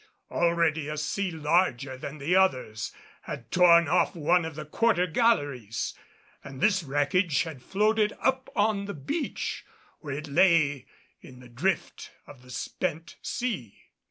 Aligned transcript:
Already 0.31 0.87
a 0.87 0.97
sea, 0.97 1.29
larger 1.29 1.95
than 1.95 2.17
the 2.17 2.35
others, 2.35 2.91
had 3.21 3.51
torn 3.51 3.87
off 3.87 4.15
one 4.15 4.45
of 4.45 4.55
the 4.55 4.65
quarter 4.65 5.05
galleries, 5.05 5.93
and 6.43 6.59
this 6.59 6.81
wreckage 6.83 7.43
had 7.43 7.61
floated 7.61 8.11
up 8.19 8.49
on 8.55 8.85
the 8.85 8.95
beach, 8.95 9.63
where 9.99 10.15
it 10.15 10.27
lay 10.27 10.87
in 11.21 11.39
the 11.39 11.49
drift 11.49 12.13
of 12.25 12.41
the 12.41 12.49
spent 12.49 13.17
sea. 13.21 13.77